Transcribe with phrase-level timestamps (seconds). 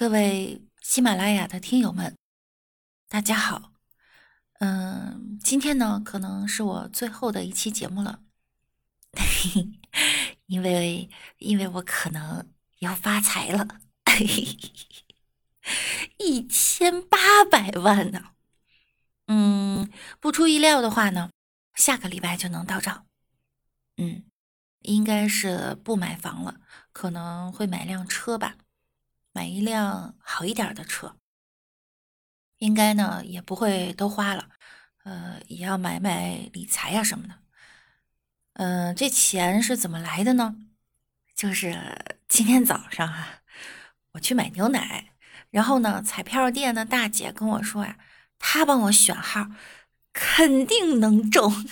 [0.00, 2.16] 各位喜马拉雅的听友们，
[3.06, 3.74] 大家好。
[4.58, 8.22] 嗯，今天呢，可能是我最后的一期节目了，
[10.46, 13.68] 因为因为我可能要发财了，
[16.16, 18.30] 一千八百万呢。
[19.26, 21.30] 嗯，不出意料的话呢，
[21.74, 23.04] 下个礼拜就能到账。
[23.98, 24.24] 嗯，
[24.78, 26.62] 应该是不买房了，
[26.94, 28.56] 可能会买辆车吧。
[29.32, 31.16] 买一辆好一点的车，
[32.58, 34.48] 应该呢也不会都花了，
[35.04, 37.34] 呃，也要买买理财呀什么的。
[38.54, 40.56] 嗯，这钱是怎么来的呢？
[41.34, 43.42] 就是今天早上啊，
[44.12, 45.12] 我去买牛奶，
[45.50, 47.98] 然后呢，彩票店的大姐跟我说呀，
[48.38, 49.46] 她帮我选号，
[50.12, 51.66] 肯定能中。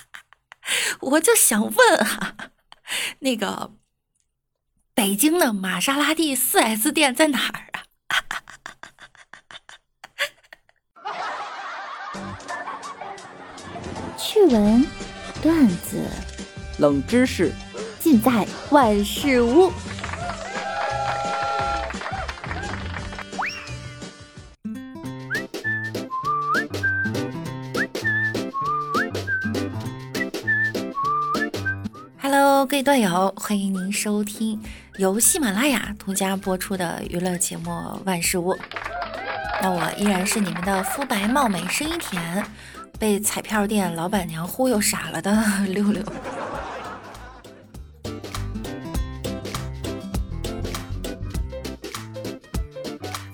[1.00, 2.36] 我就想问哈，
[3.20, 3.72] 那个。
[4.96, 7.84] 北京的玛莎拉蒂四 S 店在哪儿啊？
[14.16, 14.82] 趣闻、
[15.42, 16.02] 段子、
[16.78, 17.52] 冷知识，
[18.00, 19.70] 尽在万事屋。
[32.28, 34.60] Hello，各位段友，欢迎您收听。
[34.96, 37.70] 由喜马拉雅独家播出的娱乐节目
[38.04, 38.52] 《万事屋》，
[39.62, 42.44] 那我依然是你们的肤白貌美、声音甜、
[42.98, 46.02] 被彩票店老板娘忽悠傻了的 六六。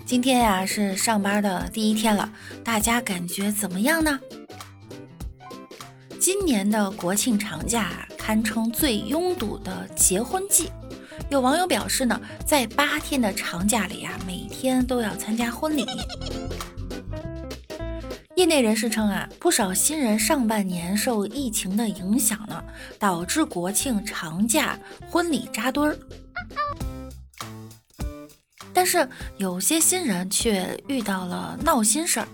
[0.05, 2.31] 今天呀是上班的第一天了，
[2.63, 4.21] 大家感觉怎么样呢？
[6.21, 10.71] 今年的国庆长假堪称最拥堵的结婚季。
[11.29, 15.85] 有网友表示呢，在八天的长假里啊，每天都要参加婚礼。
[18.37, 22.63] 业内人士称啊，不少新人上半年受疫情的影响呢，
[22.97, 24.79] 导致国庆长假
[25.11, 25.99] 婚礼扎堆儿。
[28.73, 32.29] 但是有些新人却遇到了闹心事儿。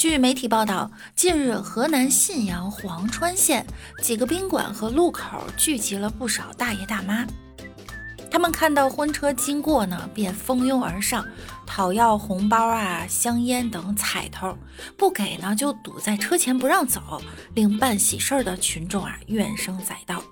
[0.00, 3.66] 据媒体报道，近日河南信阳潢川县
[4.02, 7.26] 几个宾馆和路口聚集了不少大爷大妈，
[8.30, 11.22] 他们看到婚车经过呢，便蜂拥而上，
[11.66, 14.56] 讨要红包啊、香烟等彩头，
[14.96, 17.20] 不给呢就堵在车前不让走，
[17.52, 20.22] 令办喜事的群众啊怨声载道。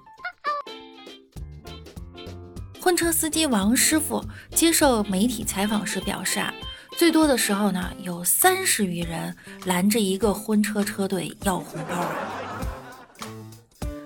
[2.80, 4.24] 婚车司机王师傅
[4.54, 6.54] 接受媒体采访时表示啊。
[6.98, 9.32] 最多的时候呢，有三十余人
[9.66, 12.04] 拦着一个婚车车队要红包，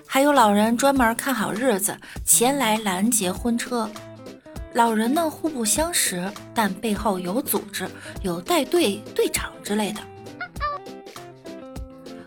[0.07, 3.91] 还有老人专门看好日子前来拦截婚车。
[4.75, 7.89] 老人呢互不相识，但背后有组织，
[8.23, 10.01] 有带队队长之类的。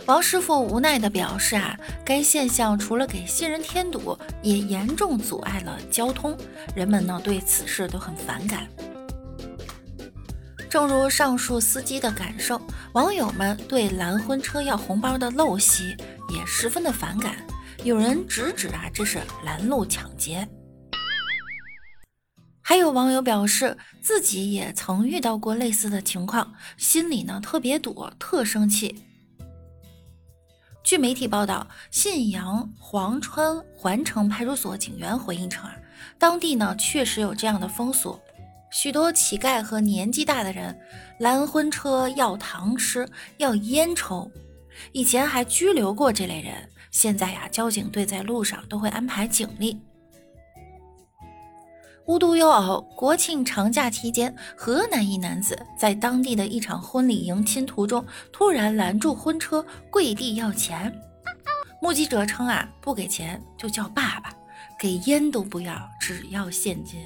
[0.07, 6.35] 王师傅无奈地表示啊，该现象除了给新人添堵，也严重阻碍了交通，
[6.75, 8.67] 人们呢对此事都很反感。
[10.69, 12.61] 正如上述司机的感受，
[12.93, 15.95] 网友们对拦婚车要红包的陋习
[16.29, 17.37] 也十分的反感。
[17.83, 20.47] 有人直指啊，这是拦路抢劫。
[22.61, 29.03] 还有网友表示，自己也曾遇到过类似的情况，心里呢特别堵，特生气。
[30.83, 35.75] 据媒体报道，信阳黄川环城派出所警员回应称啊，
[36.17, 38.19] 当地呢确实有这样的风俗。
[38.71, 40.77] 许多乞丐和年纪大的人
[41.19, 44.29] 拦婚车要糖吃，要烟抽，
[44.91, 46.53] 以前还拘留过这类人。
[46.91, 49.81] 现在呀，交警队在路上都会安排警力。
[52.05, 60.93] 无独有偶，国庆长假期间，河南一男子在当地的一场婚礼迎亲途中，突然拦住婚车，跪地要钱。
[61.81, 64.31] 目击者称啊，不给钱就叫爸爸，
[64.79, 67.01] 给烟都不要，只要现金。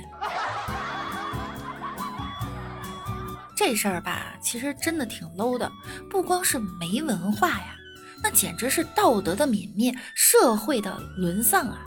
[3.59, 5.70] 这事儿吧，其实真的挺 low 的，
[6.09, 7.76] 不光是没文化呀，
[8.23, 11.79] 那简直是道德的泯灭，社会的沦丧啊！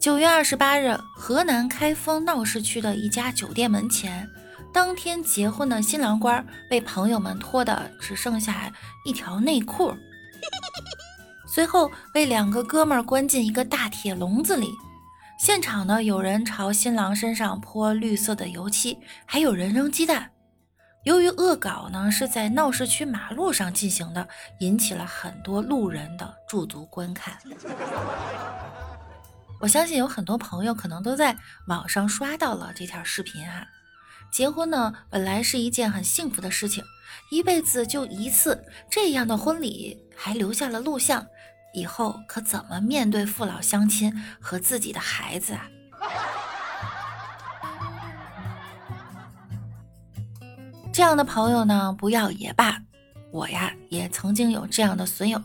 [0.00, 4.28] 九月二十八日，河南开封闹市区的一家酒店门前，
[4.72, 8.72] 当天结婚的新郎官被朋友们脱的只剩下
[9.04, 9.94] 一条内裤，
[11.46, 14.66] 随后被两个哥们儿关进一个大铁笼子里。
[15.44, 20.30] 现场呢，有人朝新郎身上泼绿色的油漆，还有人扔鸡蛋。
[21.02, 24.26] 由于恶搞呢是在闹市区马路上进行的，
[24.60, 27.36] 引起了很多路人的驻足观看。
[29.60, 31.36] 我相信有很多朋友可能都在
[31.68, 33.66] 网上刷到了这条视频啊。
[34.32, 36.82] 结婚呢，本来是一件很幸福的事情，
[37.30, 41.26] 一辈子就一次这样的婚礼，还留下了录像，
[41.74, 45.68] 以后可怎么面对父老乡亲和自己的孩子啊？
[50.92, 52.80] 这样的朋友呢，不要也罢。
[53.32, 55.42] 我呀，也曾经有这样的损友。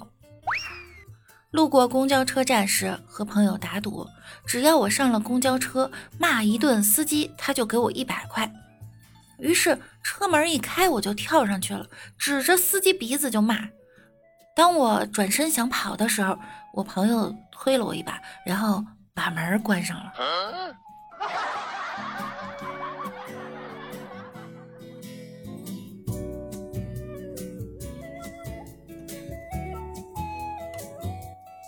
[1.49, 4.07] 路过公交车站时，和朋友打赌，
[4.45, 8.53] 只要我上了公交车骂一顿司机，他就给我一百块。
[9.39, 11.87] 于是车门一开，我就跳上去了，
[12.19, 13.69] 指着司机鼻子就骂。
[14.55, 16.37] 当我转身想跑的时候，
[16.73, 20.13] 我朋友推了我一把，然后把门关上了。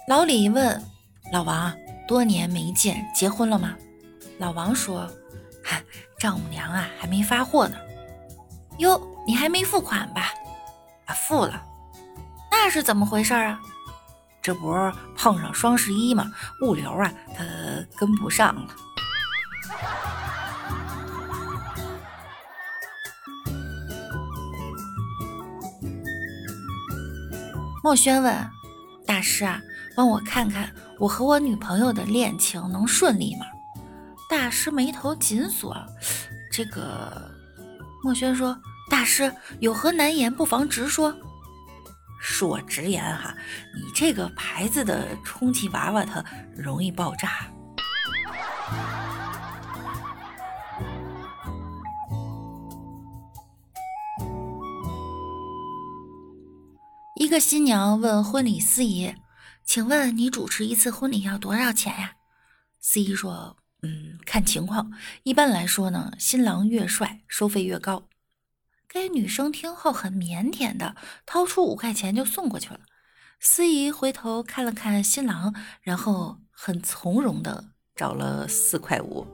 [0.07, 0.83] 老李问
[1.31, 1.73] 老王
[2.05, 3.77] ：“多年没见，结婚了吗？”
[4.37, 5.09] 老王说
[5.63, 5.81] ：“哈，
[6.19, 7.77] 丈母娘啊，还没发货呢。”
[8.79, 10.33] 哟，你还没付款吧？
[11.05, 11.63] 啊，付了。
[12.63, 13.59] 那是怎么回事啊？
[14.39, 16.31] 这不是碰上双十一吗？
[16.61, 17.43] 物流啊，它
[17.97, 18.67] 跟不上了。
[27.83, 28.49] 墨轩问
[29.07, 29.59] 大师啊。
[29.93, 33.45] 帮我看看我和我女朋友的恋情能顺利吗？
[34.29, 35.75] 大师眉头紧锁。
[36.51, 37.29] 这个
[38.01, 38.57] 墨轩说
[38.89, 41.13] ：“大师有何难言，不妨直说。”
[42.21, 43.35] 恕我直言哈，
[43.75, 46.23] 你这个牌子的充气娃娃它
[46.55, 47.51] 容易爆炸。
[57.15, 59.15] 一个新娘问婚礼司仪。
[59.63, 62.13] 请问你主持一次婚礼要多少钱呀？
[62.81, 64.91] 司仪说：“嗯，看情况。
[65.23, 68.09] 一般来说呢，新郎越帅，收费越高。”
[68.93, 72.81] 该女生听后很腼腆的掏出五块钱就送过去了。
[73.39, 77.63] 司仪回头看了看新郎，然后很从容的
[77.95, 79.25] 找了四块五。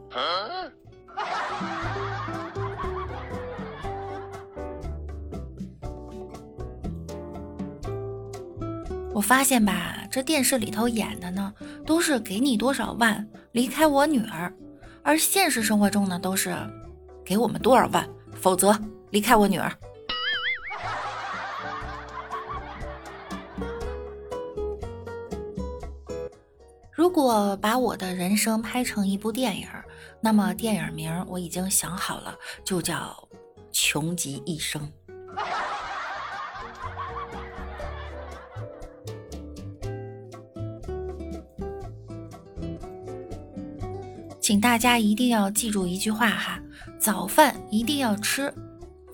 [9.11, 11.51] 我发现吧，这电视里头演的呢，
[11.83, 14.53] 都是给你多少万离开我女儿，
[15.01, 16.55] 而现实生活中呢，都是
[17.25, 19.71] 给我们多少万，否则离开我女儿。
[26.91, 29.67] 如果把我的人生拍成一部电影，
[30.19, 32.95] 那么电影名我已经想好了，就叫
[33.71, 34.81] 《穷极一生》。
[44.39, 46.59] 请大家一定要记住一句话哈，
[46.99, 48.53] 早饭一定要吃。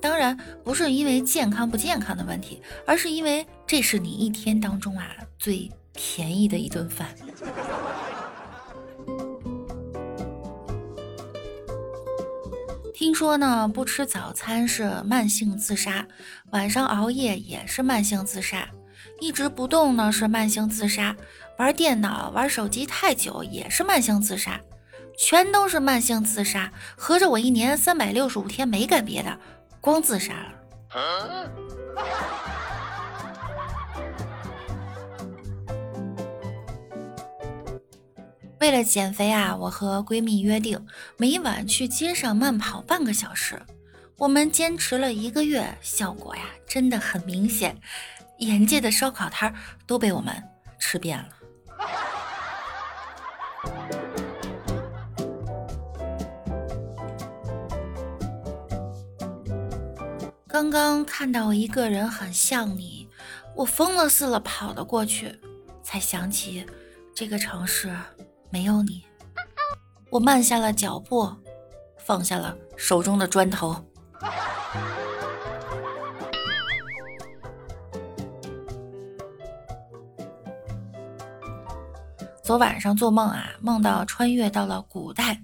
[0.04, 7.08] 当然不是因为健康不健康的问题，而是因为这是你一天当中啊最便宜的一顿饭。
[12.92, 16.06] 听说呢，不吃早餐是慢性自杀，
[16.50, 18.68] 晚上熬夜也是慢性自杀，
[19.20, 21.16] 一直不动呢是慢性自杀，
[21.56, 24.60] 玩电脑玩手机太久也是慢性自杀。
[25.16, 29.38] 全都是慢性自杀，合着我一年三百六十五天没干别的，
[29.84, 30.50] 光自杀了。
[38.60, 40.86] 为了减肥啊，我和闺蜜约定
[41.18, 43.60] 每晚去街上慢跑半个小时。
[44.16, 47.78] 我们坚持了一个月，效果呀真的很明显，
[48.38, 49.54] 眼界的烧烤摊
[49.86, 50.34] 都被我们
[50.78, 51.28] 吃遍了。
[60.54, 63.08] 刚刚看到一个人很像你，
[63.56, 65.36] 我疯了似的跑了过去，
[65.82, 66.64] 才想起
[67.12, 67.92] 这个城市
[68.50, 69.02] 没有你。
[70.10, 71.28] 我慢下了脚步，
[71.98, 73.84] 放下了手中的砖头。
[82.44, 85.42] 昨晚上做梦啊，梦到穿越到了古代。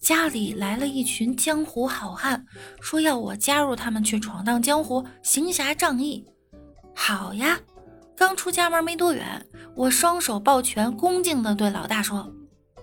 [0.00, 2.46] 家里来了一群江湖好汉，
[2.80, 6.26] 说要我加入他们去闯荡江湖、行侠仗义。
[6.94, 7.60] 好呀，
[8.16, 12.32] 刚出家门没多远，我双手抱拳，恭敬地对老大说：“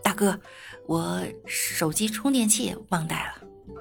[0.03, 0.39] 大哥，
[0.85, 3.33] 我手机充电器忘带了。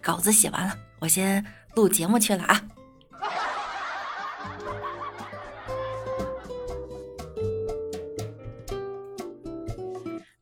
[0.01, 2.61] 稿子写完了，我先录节目去了啊。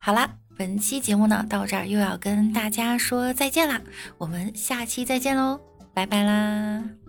[0.00, 3.80] 好啦，本期节目呢到这儿又要跟大家说再见啦，
[4.18, 5.60] 我们下期再见喽，
[5.92, 7.05] 拜拜啦。